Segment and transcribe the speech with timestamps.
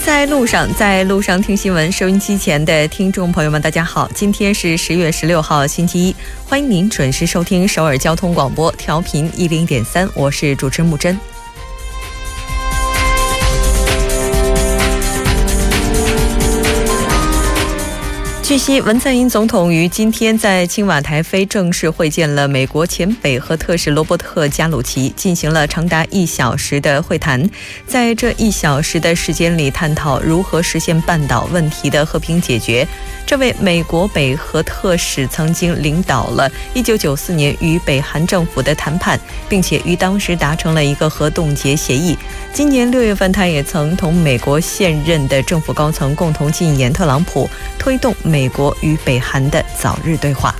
[0.00, 1.92] 在路上，在路上听新闻。
[1.92, 11.16] 收音机前的听众朋友们，大家好，今天是十月十六号，星期一，欢迎您准时收听首尔交通广播，调频一零点三，我是主持木真。
[18.46, 27.50] 据悉，文在寅总统于今天在青瓦台非正式会见了美国前北和特使罗伯特·加鲁奇，进行了长达一小时的会谈。
[27.88, 32.86] 在这一小时的时间里，探讨如何实现半岛问题的和平解决。
[33.26, 42.16] 这位美国北和特使曾经领导了1994年与北韩政府的谈判，并且于当时达成了一个核冻结协议。
[42.52, 50.54] 今年六月份，他也曾同美国现任的政府高层共同进言特朗普，推动美美国与北韩的早日对话。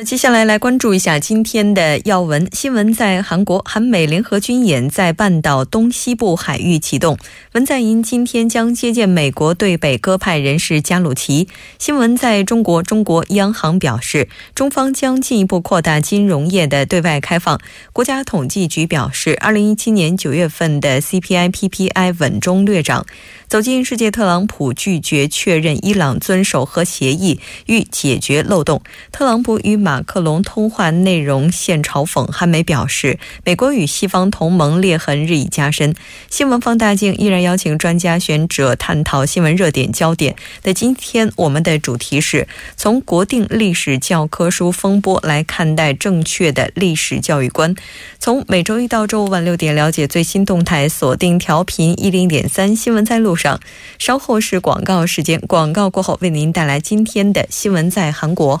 [0.00, 2.94] 那接下来来关注一下今天的要闻新闻。
[2.94, 7.18] 在韩国，韩美联合军演在半岛东西部海域启动。
[7.54, 11.48] 文在寅今天将接见美国对北鸽派人士加鲁奇。
[11.80, 17.58] 新闻在中国，中国央行表示，中方将进一步扩大金融业的对外开放。
[17.92, 23.04] 国家统计局表示，二零一七年九月份的 CPI、PPI 稳中略涨。
[23.48, 28.82] 走进世界，特朗普拒绝确认伊朗遵守核协议，欲解决漏洞。
[29.10, 35.94] 特朗普与马克龙通话内容现嘲讽，韩媒表示，美国与西方同盟裂痕日益加深。
[36.28, 40.36] 新闻放大镜依然邀请专家学者探讨新闻热点焦点。
[40.60, 42.46] 在今天，我们的主题是
[42.76, 47.74] 从国定历史教科书风波来看待正确的历史教育观。
[48.18, 53.37] 从每周一到周五晚六点，了解最新动态，锁定调频一零点三新闻在路。
[53.38, 53.58] 上，
[53.98, 58.60] 稍后是广告时间，广告过后为您带来今天的新闻在韩国。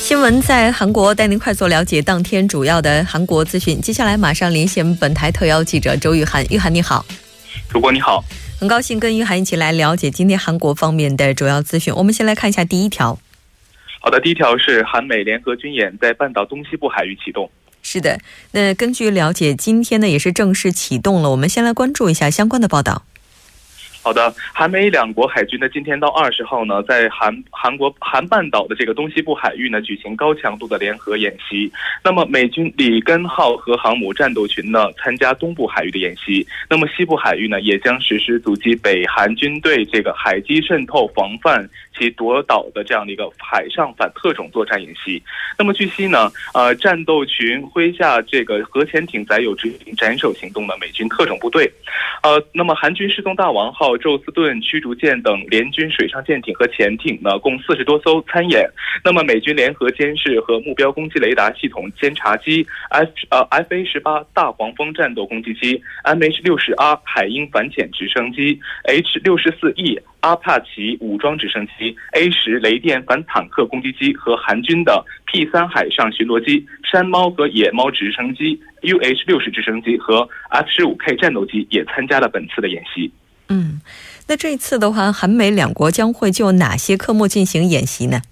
[0.00, 3.80] 新闻在韩国，带您快速了解当天主要的韩国资讯。
[3.80, 7.04] 接下来马上连线本台特邀记者周玉涵，玉涵你好，
[7.68, 8.22] 主播你好，
[8.58, 11.92] 很高兴跟玉涵一起来了解今天韩国方面的主要资讯。
[11.94, 13.18] 我们先来看一下第一条。
[14.04, 17.50] 好的，第一条是韩美联合军演在半岛东西部海域启动。
[17.82, 18.18] 是的，
[18.52, 21.30] 那根据了解，今天呢也是正式启动了。
[21.30, 23.06] 我们先来关注一下相关的报道。
[24.02, 31.72] 好的，韩美两国海军呢，今天到二十号呢，在韩韩国韩半岛的这个东西部海域呢，举行高强度的联合演习。
[32.02, 36.46] 那么，美军里根号核航母战斗群呢，参加东部海域的演习。
[36.68, 41.66] 那么，西部海域呢，也将实施阻击北韩军队这个海基渗透防范
[41.98, 45.22] 其夺岛的这样的一个海上反特种作战演习。
[45.58, 51.70] 那么，据悉呢，呃，战斗群麾下这个核潜艇载有执行斩首行动的美军特种部队。
[52.22, 53.96] 呃，那么韩军“失踪大王号”。
[54.04, 58.68] 宙斯盾驱逐舰等联军水上舰艇和潜艇呢，共四十多艘参演。
[59.02, 78.96] 那么，美军联合监视和目标攻击雷达系统监察机 F 呃 F A 十八大黄蜂战斗攻击机、M H 六十 R 海鹰反潜直升机、H 六十四 E 阿帕奇武装直升机、A 十雷电反坦克攻击机和韩军的 P 三海上巡逻机、山猫和野猫直升机、U
[79.02, 83.12] H 六十直升机和 F 十五 K 战斗机也参加了本次的演习。
[83.50, 83.82] 嗯，
[84.26, 88.22] 那这次的话，韩美两国将会就哪些科目进行演习呢？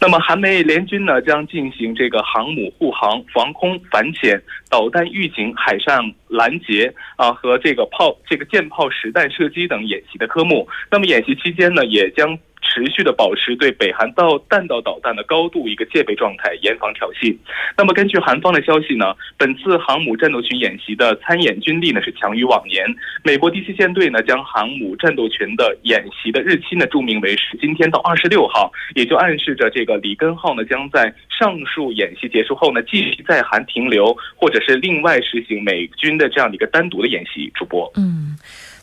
[0.00, 10.68] 那么，韩美联军呢将进行这个航母护航、防空、反潜、导弹预警、海上拦截啊和这个炮、这个舰炮实弹射击等演习的科目。
[10.90, 12.38] 那么，演习期间呢，也将。
[12.62, 17.36] 持续的保持对北韩导弹道导弹的高度一个戒备状态，严防挑衅。
[17.76, 22.84] 那么根据韩方的消息呢，本次航母战斗群演习的参演军力呢是强于往年。
[23.24, 37.50] 美国第七舰队呢将航母战斗群的演习的日期呢注明为是今天到二十六号，也就暗示着这个里根号呢将在上述演习结束后呢继续在韩停留，或者是另外实行美军的这样的一个单独的演习。
[37.54, 38.36] 主播，嗯。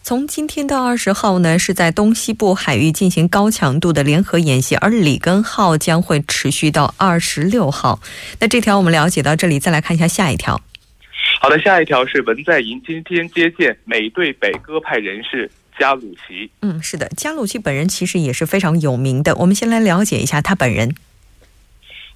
[0.07, 7.99] 从今天到二十号呢，是在东西部海域进行高强度的联合演习，而里根号将会持续到二十六号。
[8.39, 10.61] 那这条我们了解到这里，再来看一下下一条。
[11.41, 16.49] 好的，下一条是文在寅今天接见美对北鸽派人士加鲁奇。
[16.61, 19.35] 嗯，是的，加鲁奇本人其实也是非常有名的。
[19.35, 20.95] 我们先来了解一下他本人。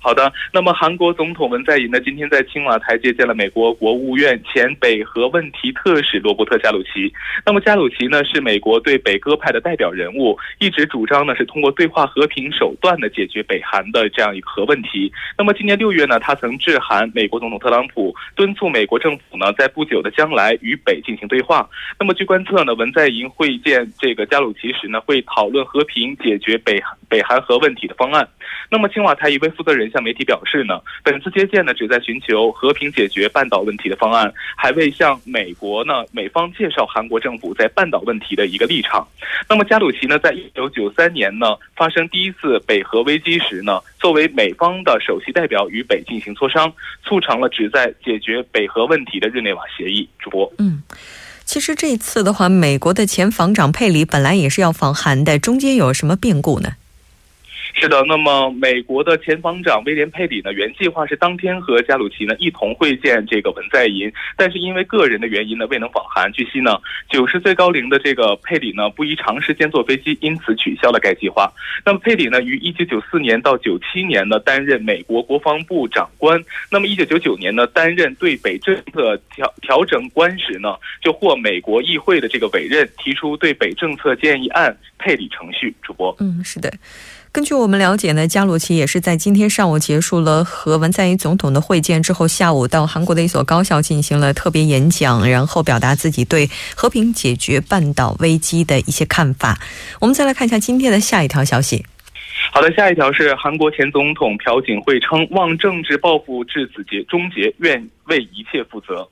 [0.04, 7.14] 好的，那么韩国总统文在寅呢，今天在青瓦台接见了美国国务院前北核问题特使罗伯特加鲁奇。
[7.46, 15.14] 那么加鲁奇呢，是美国对北鸽派的代表人物，一直主张呢是通过对话和平手段的解决北韩的这样一个核问题。
[15.38, 21.70] 那么今年六月呢，他曾致函美国总统特朗普，敦促美国政府呢在不久的将来与北进行对话。
[22.00, 28.28] 那么据观测呢，文在寅会见这个加鲁奇时呢，会讨论和平解决北北韩核问题的方案。
[28.68, 29.91] 那么青瓦台一位负责人。
[29.92, 39.08] 向媒体表示呢，本次接见呢旨在寻求和平解决半岛问题的方案，还未向美国呢美方介绍韩国政府在半岛问题的一个立场。
[39.48, 46.72] 那么加鲁奇呢，在一九九三年呢发生第一次北核危机时呢，作为美方的首席代表与北进行磋商，
[47.04, 50.08] 促成了旨在解决北核问题的日内瓦协议。
[50.20, 50.82] 主播，嗯，
[51.46, 56.74] 其实这次的话，美国的前防长佩里本来也是要访韩的，中间有什么变故呢？
[57.74, 66.32] 是的，那么美国的前防长威廉佩里呢，原计划是当天和加鲁奇呢一同会见这个文在寅，但是因为个人的原因呢未能访韩。
[66.32, 66.78] 据悉呢，
[67.10, 71.52] 九十岁高龄的这个佩里呢不宜长时间坐飞机，因此取消了该计划。
[71.84, 76.40] 那么佩里呢于一九九四年到九七年呢担任美国国防部长官，
[76.70, 85.76] 那么一九九九年呢担任对北政策调调整官时呢就获美国议会的这个委任，提出对北政策建议案配理程序。
[85.82, 86.72] 主播，嗯，是的。
[87.34, 99.58] 根据我们了解呢，加鲁奇也是在今天上午结束了和文在寅总统的会见之后，下午到韩国的一所高校进行了特别演讲，然后表达自己对和平解决半岛危机的一些看法。
[100.02, 101.86] 我们再来看一下今天的下一条消息。
[102.52, 109.08] 好的，下一条是韩国前总统朴槿惠称，望政治报复至此结终结，愿为一切负责。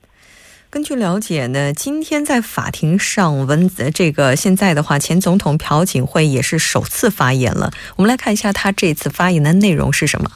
[0.70, 7.72] 根据了解呢，今天在法庭上，文这个现在的话，前总统朴槿惠也是首次发言了。
[7.96, 10.30] 我们来看一下他这次发言的内容是什么。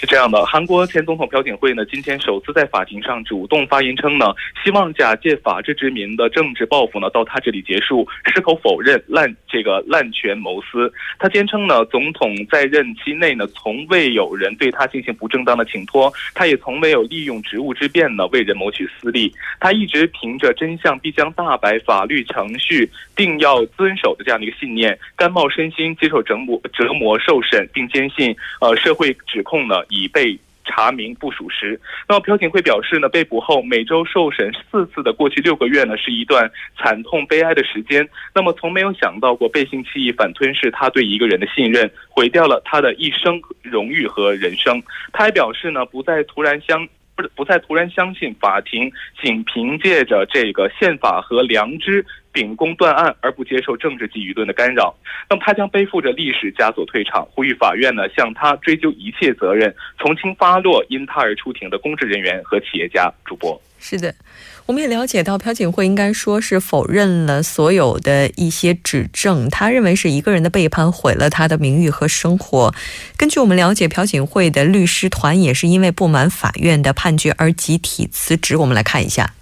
[0.00, 4.32] 是这样的，韩国前总统朴槿惠呢，今天首次在法庭上主动发言称呢，
[4.64, 10.90] 希望假借法治之名的政治报复呢，到他这里结束，矢口否认滥这个滥权谋私。
[11.18, 19.30] 他坚称呢，总统在任期内呢，从未有人对他进行不正当的请托，他也从没有利用职务之便呢，为人谋取私利。
[19.60, 29.74] 他一直凭着真相必将大白、法律程序定要遵守的这样的一个信念，甘冒身心接受折磨、折磨、受审，并坚信呃社会指控呢。
[29.90, 31.80] 已被查明不属实。
[32.08, 38.08] 那么朴槿惠表示呢，被捕后每周受审四次的过去六个月呢，是一段惨痛悲哀的时间。
[38.34, 44.80] 那么从没有想到过背信弃义、反吞噬他对一个人的信任，毁掉了他的一生荣誉和人生。
[45.12, 52.06] 他还表示呢，不再突然相不不再突然相信法庭仅凭借着这个宪法和良知。
[52.32, 54.94] 秉公断案，而不接受政治及舆论的干扰。
[55.28, 63.12] 那么他将背负着历史枷锁退场，呼吁法院呢向他追究一切责任，从轻发落因他而出庭的公职人员和企业家。
[63.24, 64.14] 主播是的，
[64.66, 72.74] 我们也了解到，朴槿惠应该说是否认了所有的一些指证，他认为是一个人的背叛毁了他的名誉和生活。
[73.16, 78.58] 根据我们了解，朴槿惠的律师团也是因为不满法院的判决而集体辞职。
[78.58, 79.32] 我们来看一下。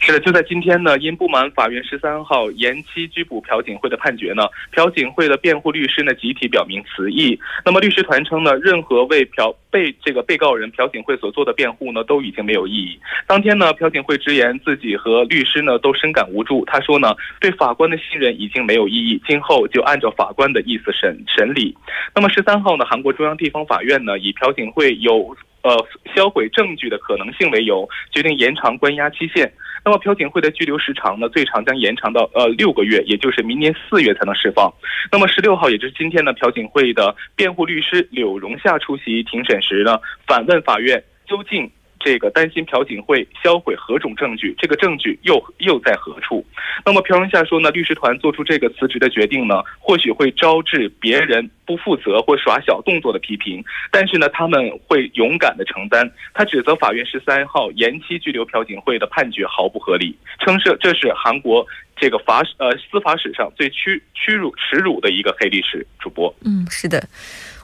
[0.00, 7.38] 是的，就在今天呢，因不满法院十三号延期拘捕朴槿惠的判决呢，朴槿惠的辩护律师呢集体表明辞意。
[7.64, 12.98] 那么律师团称呢，任何为朴被这个被告人朴槿惠所做的辩护呢，都已经没有意义。
[13.26, 16.64] 当天呢，朴槿惠直言自己和律师呢都深感无助。
[16.64, 21.76] 他说呢，对法官的信任已经没有意义，今后就按照法官的意思审审理。
[22.14, 29.52] 那么十三号呢，韩国中央地方法院呢以朴槿惠有呃销毁证据的可能性为由，决定延长关押期限。
[29.84, 34.72] 那么朴槿惠的拘留时长呢，最长将延长到呃六个月，也就是明年四月才能释放。
[35.10, 41.70] 那么十六号，也就是今天呢，朴槿惠的辩护律师柳荣夏出席庭审时呢，反问法院究竟。
[42.00, 44.54] 这个担心朴槿惠销毁何种证据？
[44.58, 46.44] 这个证据又又在何处？
[46.84, 56.10] 那么朴荣夏说呢，律师团做出这个辞职的决定呢，或许会招致别人不负责或耍小动作的批评，但是呢，他们会勇敢的承担。
[56.32, 65.86] 他指责法院十三号延期拘留朴槿惠的判决毫不合理，称是这是韩国这个法呃司法史上最屈屈辱耻辱的一个黑历史。
[65.98, 67.02] 主播，嗯，是的。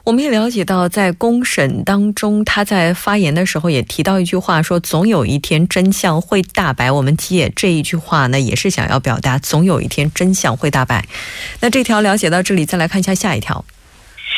[0.05, 6.91] 我们也了解到，在公审当中，他在发言的时候也提到一句话，说“总有一天真相会大白”。
[6.93, 11.03] 我们借这一句话呢，也是想要表达“总有一天真相会大白”。
[11.59, 13.65] 那这条了解到这里，再来看一下下一条。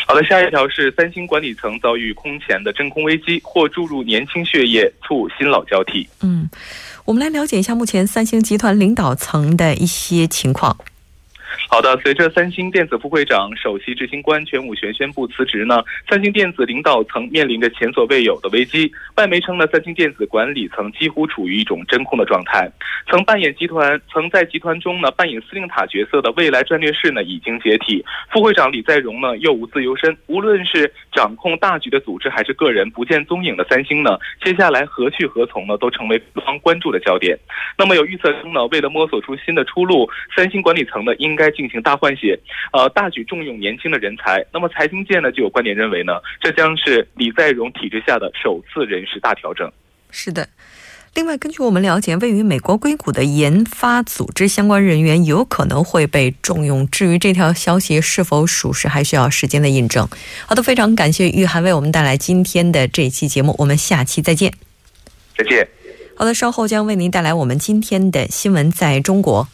[0.08, 6.08] 好的，下一条是三星管理层遭遇空前的真空危机，或注入年轻血液，促新老交替。
[6.22, 6.50] 嗯，
[7.04, 10.78] 我们来了解一下目前三星集团领导层的一些情况。
[11.70, 18.92] 好的，随着三星电子副会长、首席执行官全武玄宣布辞职呢，三星电子领导层面临着前所未有的危机。
[19.16, 22.70] 外媒称呢，三星电子管理层几乎处于一种真空的状态。
[23.10, 30.16] 曾扮演集团、曾在集团中呢扮演司令塔角色的未来战略室呢已经解体，副会长李在镕呢又无自由身。
[30.28, 37.38] 无论是掌控大局的组织，还是个人不见踪影的三星呢，接下来何去何从呢，都成为各方关注的焦点。
[37.78, 41.48] 那么有预测称呢，为了摸索出新的出路，三星管理层呢应该。
[41.58, 42.38] 进行大换血，
[42.72, 44.46] 呃，大举重用年轻的人才。
[44.54, 49.72] 那么财经界呢就有观点认为呢，这将是李在镕体制下的首次人事大调整。
[50.12, 50.48] 是的，
[51.16, 56.88] 另外根据我们了解，位于美国硅谷的研发组织相关人员有可能会被重用。
[56.90, 60.08] 至于这条消息是否属实，还需要时间的印证。
[60.46, 64.54] 好的，非常感谢玉涵为我们带来今天的这一期节目，我们下期再见。
[65.36, 65.68] 再见。
[66.16, 69.48] 好的，稍后将为您带来我们今天的新闻在中国。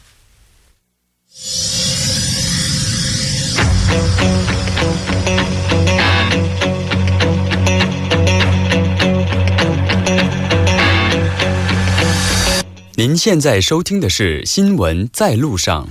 [12.96, 15.86] 您现在收听的是《新闻在路上》。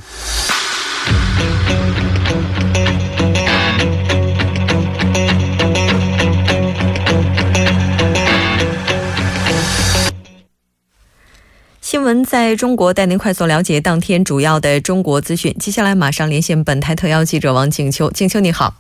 [12.04, 15.56] 新闻在中国，带您快速了解当天主要的中国资讯。
[15.58, 18.12] 接下来马上连线本台特邀记者王静秋。
[18.12, 18.76] 静秋你好，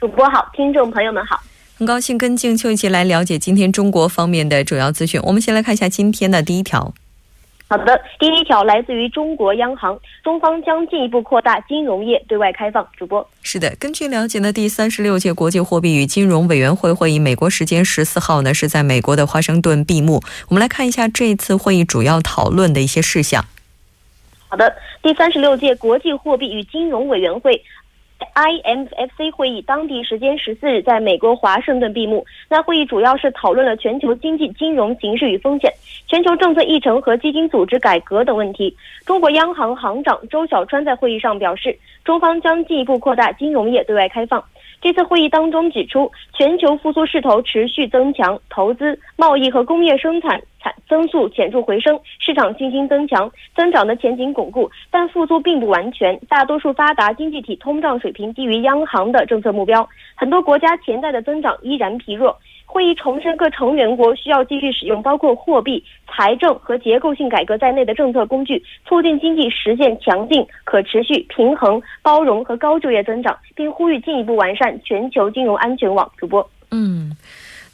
[0.00, 1.40] 主播好，听众朋友们好，
[1.78, 5.20] 很高兴跟静秋一起来了解今天中国方面的主要资讯。
[5.22, 6.92] 我们先来看一下今天的第一条。
[7.70, 12.84] 好的，第一条来自于中国央行，中方将进一步扩大金融业对外开放。
[12.96, 20.20] 主播是的，根据了解呢，第三十六届国际货币与金融委员会会议，美国时间十四号呢是在美国的华盛顿闭幕。
[20.48, 23.44] 我们来看一下这次会议主要讨论的一些事项。
[24.48, 27.62] 好的，第三十六届国际货币与金融委员会。
[28.34, 32.24] IMFC 会议当地时间十四日在美国华盛顿闭幕。
[32.48, 35.72] 那会议主要是讨论了全球经济金融形势与风险、
[36.06, 38.74] 全球政策议程和基金组织改革等问题。
[39.04, 44.42] 中国央行行长周小川在会议上表示，中方将进一步扩大金融业对外开放。
[44.80, 54.70] 这次会议当中指出，全球复苏势头持续增强，投资、贸易和工业生产产增速显著回升，市场信心增强，增长的前景巩固。
[54.90, 62.34] 但复苏并不完全，大多数发达经济体通胀水平低于央行的政策目标，很多国家潜在的增长依然疲弱。
[62.72, 76.08] 会议重申，各成员国需要继续使用包括货币、财政和结构性改革在内的政策工具，促进经济实现强劲、可持续、平衡、包容和高就业增长，并呼吁进一步完善全球金融安全网。
[76.16, 77.16] 主播，嗯，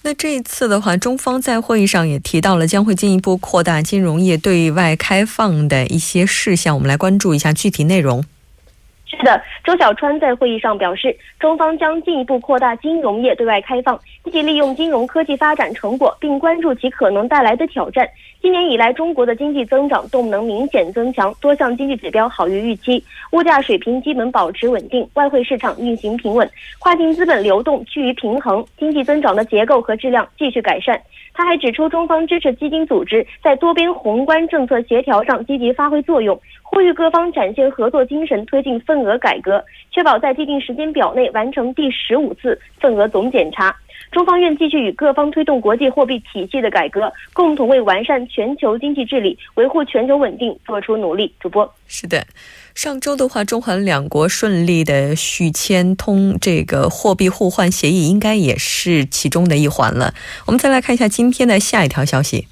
[0.03, 8.25] 那这一次的话，中方在会议上也提到了将会进一步扩大金融业对外开放的一些事项，我们来关注一下具体内容。
[9.09, 18.09] 是的，周小川在会议上表示，中方将进一步扩大金融业对外开放，积极利用金融科技发展成果，并关注其可能带来的挑战。
[18.43, 23.02] 今年以来，中国的经济增长动能明显增强，多项经济指标好于预期，
[23.33, 31.00] 物价水平基本保持稳定，外汇市场运行平稳，跨境资本流动趋于平衡，经济增长的结构和质量继续改善。
[31.35, 43.75] 他还指出，中方支持基金组织在多边宏观政策协调上积极发挥作用，呼吁各方展现合作精神，推进份额改革，确保在既定时间表内完成第十五次份额总检查。
[44.12, 51.33] 中方愿继续与各方推动国际货币体系的改革，共同为完善全球经济治理、维护全球稳定作出努力。
[51.41, 52.26] 主播是的。
[52.75, 60.12] 上周的话，中韩两国顺利的续签通这个货币互换协议，应该也是其中的一环了。
[60.47, 62.49] 我们再来看一下今天的下一条消息。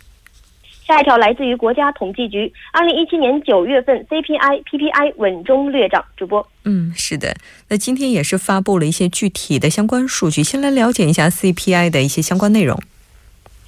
[0.87, 6.05] 下一条来自于国家统计局，二零一七年九月份 CPI、PPI 稳中略涨。
[6.17, 7.35] 主播，嗯，是的。
[7.69, 12.79] 那今天也是发布了一些具体的相关数据，先来了解一下 CPI 的一些相关内容。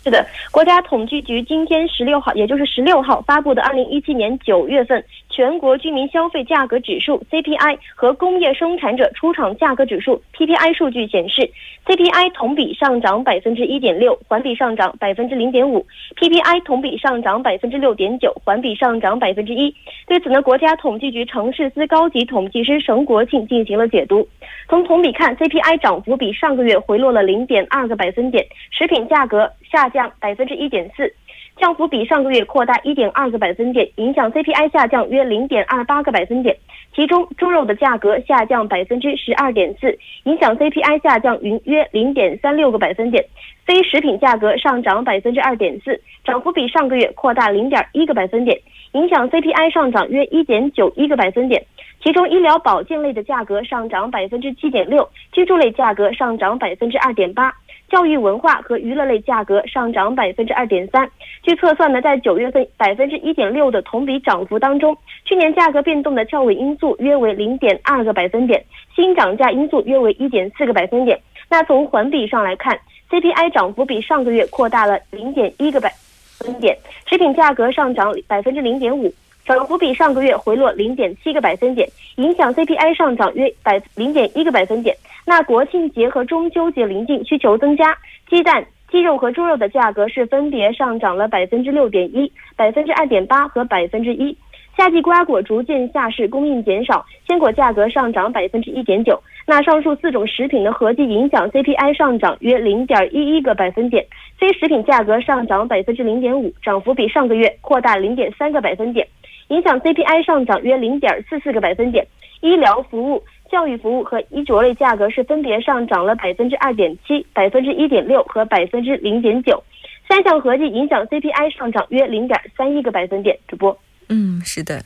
[0.05, 5.03] 是的，国家统计局今天十六号，也就是十六号发布的二零一七年九月份
[5.37, 11.51] 全国居民消费价格指数 CPI 和工业生产者出厂价格指数 PPI 数据显示
[11.85, 15.85] ，CPI 同比上涨百分之一点六，环比上涨百分之零点五
[16.17, 19.75] ；PPI 同比上涨百分之六点九，环比上涨百分之一。
[20.07, 24.27] 对此呢，国家统计局城市司高级统计师沈国庆进行了解读。
[24.69, 29.87] 从同比看，CPI 涨幅比上个月回落了零点二个百分点，食品价格下。
[29.97, 31.11] 降百分之一点四，
[31.57, 36.55] 降幅比上个月扩大一点二个百分点，影响 CPI 下降约零点二八个百分点。
[36.95, 43.25] 其中，猪肉的价格下降百分之十二点四，影响 CPI 下降约零点三六个百分点。
[43.65, 48.57] 非食品价格上涨百分之二点四，涨幅比上个月扩大零点一个百分点，
[48.93, 51.65] 影响 CPI 上涨约一点九一个百分点。
[52.07, 57.53] 其中，医疗保健类的价格上涨百分之七点六，居住类价格上涨百分之二点八。
[57.89, 61.11] 教育文化和娱乐类价格上涨百分之二点三。
[61.43, 71.19] 据测算呢，在九月份百分之一点六的同比涨幅当中，去年价格变动的较为因素约为零点二个百分点，新涨价因素约为一点四个百分点。
[71.51, 72.79] 那从环比上来看
[73.11, 75.93] ，CPI 涨幅比上个月扩大了零点一个百
[76.39, 76.79] 分点，
[77.11, 79.13] 食品价格上涨百分之零点五。
[79.47, 84.97] 涨幅比上个月回落零点七个百分点，影响 CPI 上涨约百零点一个百分点。
[85.25, 87.97] 那国庆节和中秋节临近，需求增加，
[88.29, 94.37] 鸡蛋、鸡肉和猪肉的价格是分别上涨了百分之六点一、百分之二点八和百分之一。
[94.77, 99.19] 夏季瓜果逐渐下市，供应减少，鲜果价格上涨百分之一点九。
[99.47, 104.05] 那上述四种食品的合计影响 CPI 上涨约零点一一个百分点，
[104.37, 109.07] 非食品价格上涨百分之零点五，涨幅比上个月扩大零点三个百分点。
[109.49, 112.07] 影响 CPI 上涨约零点四四个百分点，
[112.41, 119.63] 医疗服务、教育服务和衣着类价格是分别上涨了百分之二点七、百分之一点六和百分之零点九，
[120.09, 123.39] 三项合计影响 CPI 上涨约零点三一个百分点。
[123.47, 124.85] 主播，嗯，是的。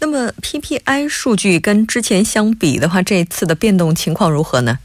[0.00, 4.78] 那么 PPI 数据跟之前相比的话，这次的变动情况如何呢？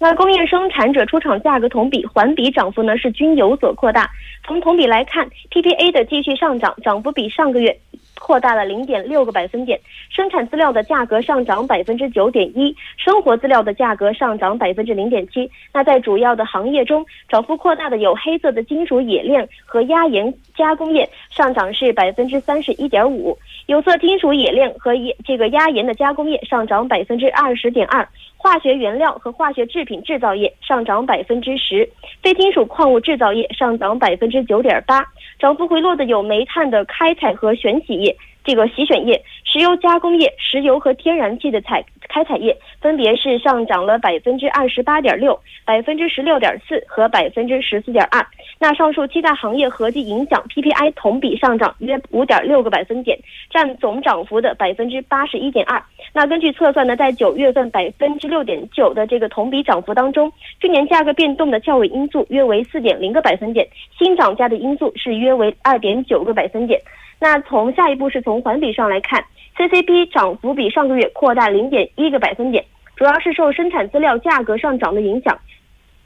[0.00, 4.08] 那工业生产者出厂价格同比、环比涨幅呢是均有所扩大。
[4.46, 7.76] 从同比来看，PPA 的继续上涨，涨幅比上个月。
[8.18, 9.78] 扩大了零点六个百分点，
[10.10, 15.50] 生产资料的价格上涨百分之九点一，生活资料的价格上涨百分之零点七。
[15.72, 23.32] 那在主要的行业中，涨幅扩大的有黑色的金属冶炼和压延加工业，上涨是百分之三十一点五；
[23.66, 24.92] 有色金属冶炼和
[25.24, 28.04] 这个压延的加工业上涨百分之二十点二；
[28.48, 31.86] 化学原料和化学制品制造业上涨百分之十；
[32.22, 35.04] 非金属矿物制造业上涨百分之九点八。
[35.38, 38.16] 涨幅回落的有煤炭的开采和选企业。
[38.48, 48.26] 这个洗选业、石油加工业、石油和天然气的采开采业分别是上涨了百分之二十八点六、百分之十六点四和百分之十四点二。
[48.58, 53.18] 那上述七大行业合计影响 PPI 同比上涨约五点六个百分点，
[53.50, 55.82] 占总涨幅的百分之八十一点二。
[56.14, 66.80] 那根据测算呢，在九月份百分之六点九的这个同比涨幅当中，去年价格变动的较为因素约为四点零个百分点，新涨价的因素是约为二点九个百分点。
[67.20, 69.24] 那从下一步是从环比上来看
[69.56, 72.64] ，CCP 涨幅比上个月扩大零点一个百分点，
[72.96, 75.36] 主要是受生产资料价格上涨的影响。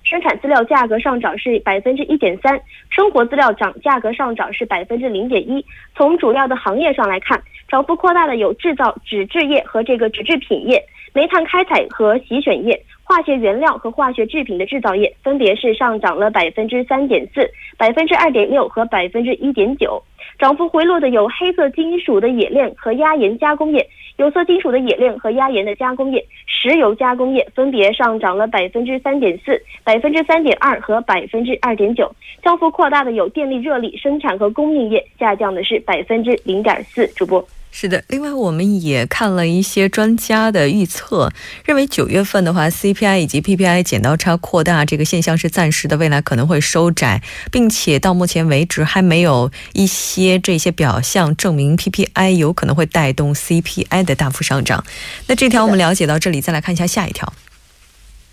[0.04, 5.64] 生产资料价格上涨是百分之一点三，生活资料涨价格上涨是百分之零点一。
[5.94, 12.82] 从主要的行业上来看，涨幅扩大的有制造纸质业和这个纸制品业、煤炭开采和洗选业。
[13.04, 20.02] 化学原料和化学制品的制造业分别是上涨了百分之三点四、百分之二点六和百分之一点九，
[20.42, 37.06] 涨幅回落的有黑色金属的冶炼和压延加工业、有色金属的冶炼和压延的加工业、石油加工业分别上涨了百分之三点四、百分之三点二和百分之二点九，降幅扩大的有电力热力生产和供应业下降的是百分之零点四。
[37.14, 37.40] 主播。
[37.74, 41.32] 是的，另外我们也看了一些专家的预测，
[41.64, 54.84] 认为九月份的话，CPI 以及 PPI 剪刀差扩大这个现象是暂时的，未来可能会收窄，并且到目前为止还没有一些这些表象证明 PPI 有可能会带动 CPI 的大幅上涨。
[55.26, 57.32] 那这条我们了解到这里，再来看一下下一条。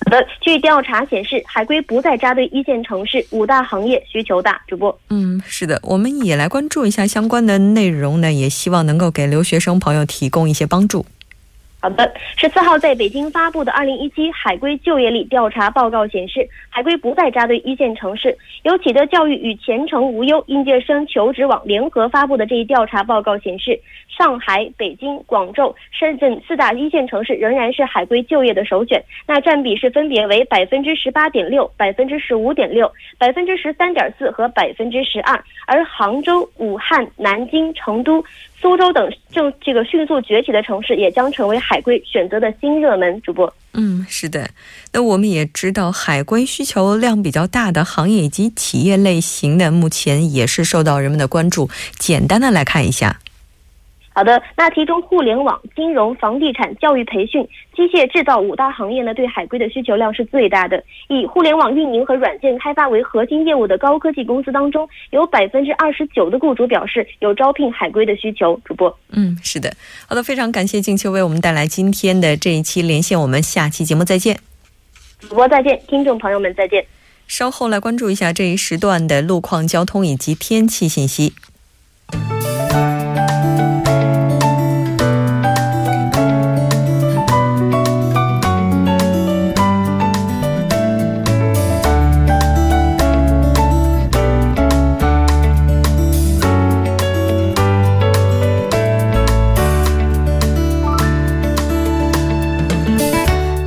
[0.10, 4.60] 的，据调查显示，海归不再扎堆一线城市，五大行业需求大。
[4.68, 11.06] 主播，嗯，是的，我们也来关注一下相关的内容呢，也希望能够给留学生朋友提供一些帮助。
[11.82, 18.38] 好的，十四号在北京发布的二零一七海归就业力调查报告显示，海归不再扎堆一线城市。
[18.64, 29.02] 由启德教育与前程无忧应届生求职网联合发布的这一调查报告显示，上海、北京、广州、深圳四大一线城市仍然是海归就业的首选。
[29.26, 35.42] 那占比是分别为百分之十八点六、百分之十五点六、百分之十三点四和百分之十二。
[35.66, 38.22] 而杭州、武汉、南京、成都。
[38.62, 43.22] 苏州等正这个迅速崛起的城市，也将成为海归选择的新热门。
[43.22, 44.50] 主播，嗯，是的。
[44.92, 51.70] 那我们也知道，海归需求量比较大的行业以及企业类型呢，目前也是受到人们的关注。
[51.98, 53.20] 简单的来看一下。
[54.12, 60.84] 好的，那其中互联网、金融、房地产、教育培训、机械制造五大行业呢，对海归的需求量是最大的。
[61.08, 68.60] 以互联网运营和软件开发为核心业务的高科技公司当中，有百分之二十九的雇主表示有招聘海归的需求。
[68.66, 69.72] 主播，嗯，是的，
[70.08, 74.38] 好的，非常感谢静秋为我们带来今天的这一期连线，我们下期节目再见。
[75.22, 76.86] 主播再见，听众朋友们再见。
[77.28, 81.34] 稍后来关注一下这一时段的路况、交通以及天气信息。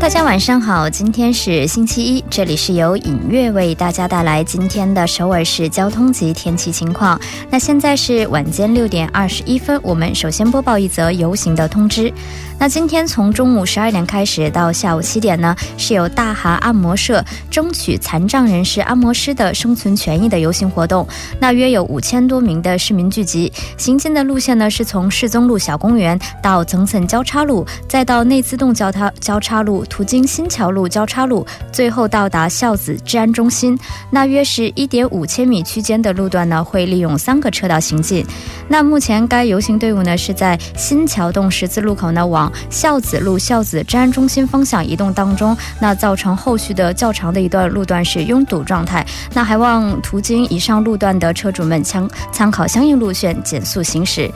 [0.02, 7.18] 大家晚上好，今天是星期一，这里是由尹月为大家带来今天的首尔市交通及天气情况。
[7.48, 12.12] 那现在是晚间六点二十一分，我们首先播报一则游行的通知。
[12.58, 21.06] 那今天从中午十二点开始到下午七点呢，是有大韩按摩社争取残障人士按摩师的生存权益的游行活动。
[21.38, 33.78] 那约有五千多名的市民聚集，行进的路线呢是从世宗路小公园到增森交叉路，再到内自动交叉交叉路，途经新桥路交叉路，最后到达孝子治安中心。
[34.08, 38.24] 那约是一点五千米区间的路段呢，会利用三个车道行进。
[38.68, 42.50] 那目前该游行队伍呢是在新桥洞十字路口呢往。
[42.70, 49.06] 孝子路孝子治安中心方向移动当中，那造成后续的较长的一段路段是拥堵状态。
[49.34, 54.30] 那还望途经以上路段的车主们参参考相应路线减速行驶。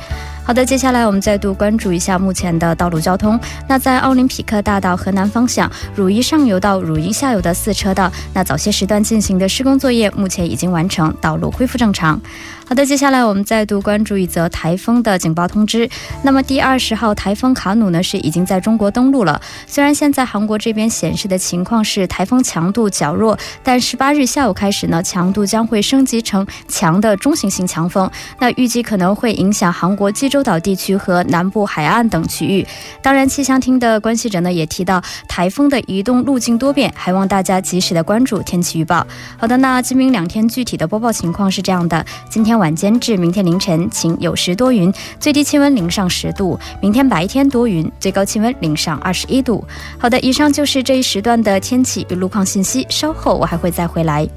[0.47, 3.37] 好的，接下来我们再度关注一下目前的道路交通。
[3.67, 12.21] 那在奥林匹克大道河南方向汝矣上游到汝矣下游的四车道，那早些时段进行的施工作业目前已经完成，道路恢复正常。
[12.68, 15.88] 好的，接下来我们再度关注一则台风的警报通知。
[16.24, 19.40] 那么第二十号台风卡努呢是已经在中国登陆了。
[19.68, 28.11] 虽然现在韩国这边显示的情况是台风强度较弱，但十八日下午开始呢，强度将会升级成强的中型型强风。
[28.40, 32.66] 那预计可能会影响韩国济州岛地区和南部海岸等区域。
[33.00, 39.07] 当然，气象厅的关系者呢也提到，台风的移动路径多变，还望大家及时的关注天气预报。
[39.37, 42.56] 好的，那今明两天具体的播报情况是这样的：今天。
[42.59, 46.59] 晚间至明天凌晨晴，有时多云，最低气温零上十度。
[46.81, 49.64] 明天白天多云，最高气温零上二十一度。
[49.99, 52.87] 好的，以上就是这一时段的天气与路况信息。
[52.88, 54.29] 稍后我还会再回来。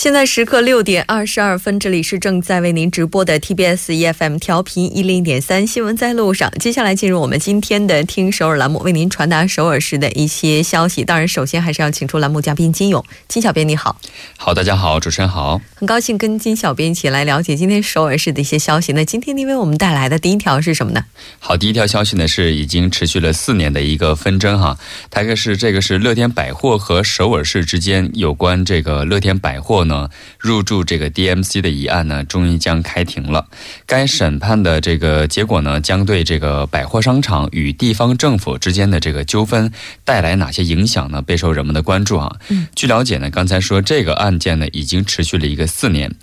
[0.00, 6.50] 现在时刻六点二十二分，这里是正在为您直播的 TBS EFM 调频一零点三新闻在路上。
[6.52, 11.04] 接下来进入我们今天的听首尔栏目，为您传达首尔市的一些消息。
[11.04, 13.94] 当然，首先还是要请出栏目嘉宾金勇，金小编你好。
[14.38, 18.92] 好，大家好，主持人好，很高兴跟金小编一起来了解今天首尔市的一些消息。
[18.92, 21.02] 那今天您为我们带来的第一条是什么呢？
[21.38, 29.82] 好，第一条消息呢是已经持续了四年的一个纷争哈，大概是这个是乐天百货和首尔市之间有关这个乐天百货。
[29.86, 33.46] 呢，入驻这个 DMC 的一案呢，终于将开庭了。
[33.86, 39.72] 该审判的这个结果呢，将对这个百货商场与地方政府之间的这个纠纷
[40.04, 41.22] 带来哪些影响呢？
[41.22, 42.36] 备受人们的关注啊。
[42.50, 46.14] 嗯，据了解呢，刚才说这个案件呢，已经持续了一个四年。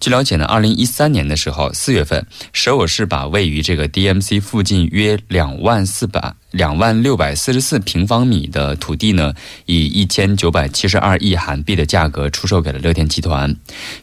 [0.00, 6.34] 据了解呢，二零一三年的时候，四月份，首尔市把位于这个 DMC 附近约两万四百。
[6.56, 9.34] 两万六百四十四平方米的土地呢，
[9.66, 13.54] 以一千九百七十二亿韩币的价格出售给了乐天集团。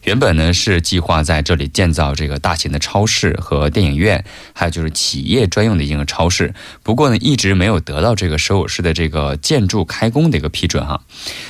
[0.04, 6.54] 原本呢是计划在这里建造这个大型的超市和电影院，还有就是企业专用的一个超市。
[6.84, 11.02] 不过呢，一直没有得到这个首尔市的这个建筑开工的一个批准哈。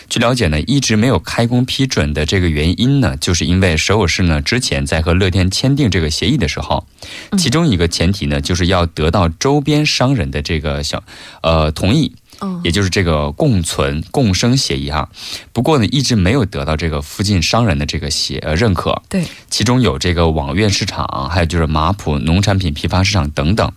[0.09, 6.87] 据了解呢，一直没有开工批准的这个原因呢，就是因为首尔市呢之前在和乐天签订这个协议的时候，
[7.37, 10.83] 其中一个前提呢就是要得到周边商人的这个。
[11.43, 12.15] 呃，同意，
[12.63, 15.09] 也就是这个共存共生协议哈。
[15.53, 19.03] 不过呢，一直没有得到这个附近商人的这个协呃认可。
[19.09, 23.73] 对，其中有这个网院市场，还有就是马浦农产品批发市场等等。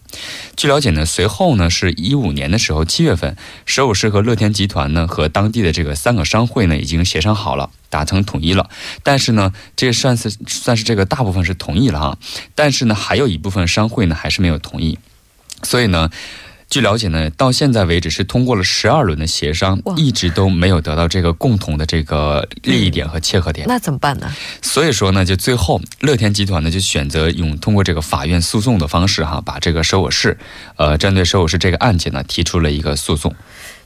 [0.56, 8.70] 据了解呢，随后呢，是一五年的时候七月份，首尔市和乐天集团呢和当地的这个三个商会呢已经协商好了，达成统一了。
[9.04, 12.18] 但是呢，这算是算是这个大部分是同意了哈。
[12.56, 14.98] 但是呢，还有一部分商会呢还是没有同意。
[15.62, 16.10] 所以呢。
[16.70, 23.66] 据了解呢，到现在为止是通过了十二轮的协商，一直都没有得到这个共同的这个利益点和切合点。
[23.68, 24.30] 那怎么办呢？
[24.62, 30.38] 所以说呢，就最后乐天集团呢就选择用通过这个法院诉讼的方式哈，把这个首尔市，
[30.76, 33.34] 呃，针对首尔市这个案件呢提出了一个诉讼。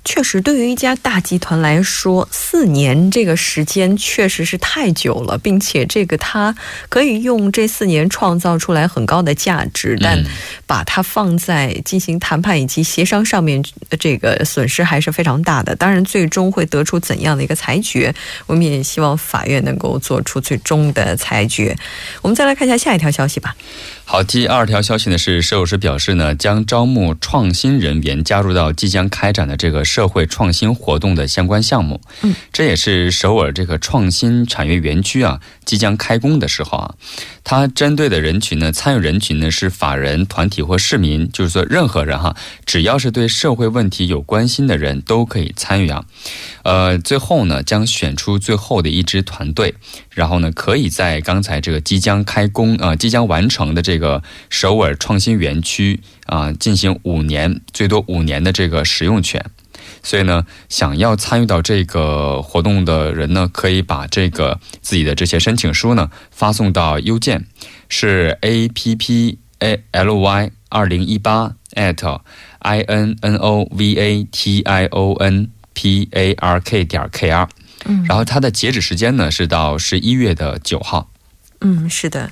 [0.03, 6.55] 确实，对于一家大集团来说，四年这个时间确实是太久了，并且这个它
[6.89, 10.21] 可以用这四年创造出来很高的价值，但
[10.65, 13.63] 把它放在进行谈判以及协商上面，
[13.99, 15.75] 这个损失还是非常大的。
[15.75, 18.13] 当然，最终会得出怎样的一个裁决，
[18.47, 21.77] 我们也希望法院能够做出最终的裁决。
[22.23, 23.55] 我们再来看一下下一条消息吧。
[24.12, 32.02] 好，第二条消息呢是，首尔市表示呢，将招募创新人员加入到即将开展的这个社会创新活动的相关项目。
[32.21, 36.95] 嗯，这也是首尔这个创新产业园区啊即将开工的时候啊，
[37.45, 46.04] 它针对的人群呢，参与人群呢是法人团体或市民，就是说任何人哈，只要是对社会问题有关心的人都可以参与啊。
[46.63, 49.74] 呃，最后呢，将选出最后的一支团队，
[50.10, 54.00] 然后呢，可以在刚才这个即将开工啊，即将完成的这个
[54.49, 59.43] 首尔创新园区啊，进行五年最多五年的这个使用权。
[60.03, 67.45] 所以呢，想要参与到这个活动的人呢，可以把这个自己的这些申请书呢发送到邮件
[67.89, 72.21] 是 a p p a l y 二零一八 at
[72.59, 77.07] i n n o v a t i o n p a r k 点
[77.11, 77.47] k r，
[77.85, 81.11] 嗯，然后它的截止时间呢是到十一月的九号。
[81.59, 82.31] 嗯，是的。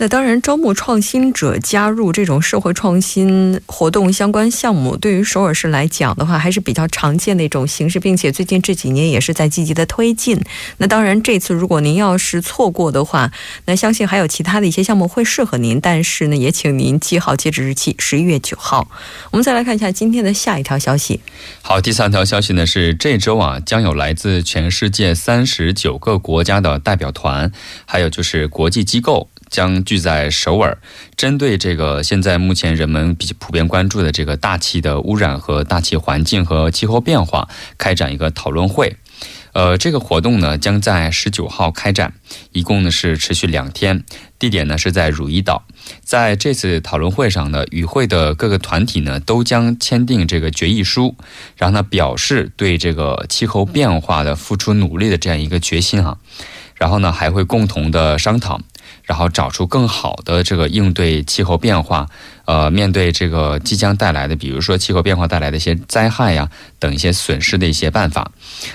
[0.00, 10.40] 那当然，招募创新者加入这种社会创新活动相关项目，对于首尔市来讲的话，还是比较常见的一种形式，并且最近这几年也是在积极的推进。
[10.76, 13.32] 那当然，这次如果您要是错过的话，
[13.64, 15.80] 那相信还有其他的一些项目会适合您。
[15.80, 18.88] 但是呢，也请您记好截止日期，十一月九号。
[19.32, 21.20] 我们再来看一下今天的下一条消息。
[21.60, 27.50] 好，第三条消息呢是这周啊，将有来自全世界三十九个国家的代表团，
[27.84, 29.28] 还有就是国际机构。
[29.50, 30.78] 将聚在首尔，
[31.16, 38.96] 针对这个现在目前人们比较普遍关注的这个大气的污染和大气环境和气候变化，开展一个讨论会。
[39.54, 42.12] 呃，这个活动呢将在十九号开展，
[42.52, 44.04] 一共呢是持续两天，
[44.38, 45.64] 地点呢是在汝矣岛。
[46.04, 51.16] 在这次讨论会上呢，与会的各个团体呢都将签订这个决议书，
[51.56, 56.18] 然后呢表示对这个气候变化的付出努力的这样一个决心哈。
[56.74, 58.60] 然后呢还会共同的商讨。
[59.08, 62.06] 然后找出更好的这个应对气候变化，
[62.48, 68.32] 呃，面对这个即将带来的，比如说气候变化带来的一些灾害呀等一些损失的一些办法。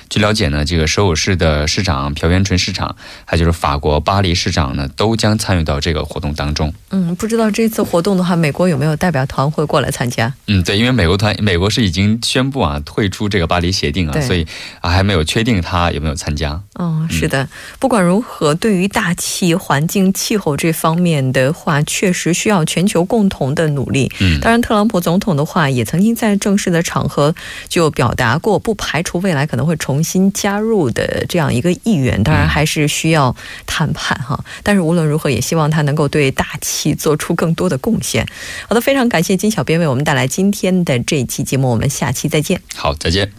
[0.10, 6.72] 据了解呢，这个首尔市的市长朴元淳市长，还就是法国巴黎市长呢，都将参与到这个活动当中。
[6.92, 10.32] 嗯，不知道这次活动的话，美国有没有代表团会过来参加？
[10.46, 14.46] 嗯，对，因为美国团，美国是已经宣布啊退出这个巴黎协定啊，所以
[14.82, 16.62] 啊还没有确定他有没有参加。
[16.76, 20.04] 哦，是的，不管如何，对于大气环境。
[20.14, 24.12] 气候这方面的话，确实需要全球共同的努力。
[24.20, 27.34] 嗯，当然，特朗普总统的话也曾经在正式的场合
[27.68, 32.22] 就表达过，不排除未来可能会重新加入的这样一个意愿。
[32.24, 34.44] 当然，还是需要谈判哈。
[34.62, 38.28] 但是无论如何，也希望他能够对大气做出更多的贡献。
[38.68, 42.62] 好的，非常感谢金小编为我们带来今天的这一期节目，我们下期再见。
[42.76, 43.32] 好，再见。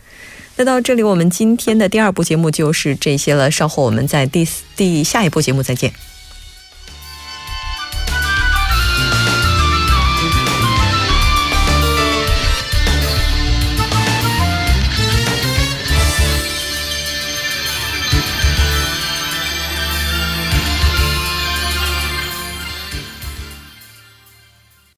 [0.57, 3.51] 那到这里，我们今天的第二部节目就是这些了。
[3.51, 6.13] 稍后我们在第第下一部节目再见。